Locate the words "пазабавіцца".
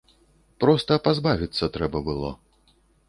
1.07-1.69